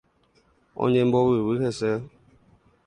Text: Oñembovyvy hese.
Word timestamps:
Oñembovyvy 0.83 1.55
hese. 1.61 1.91